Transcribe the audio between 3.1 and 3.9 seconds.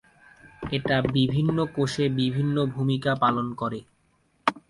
পালন করে।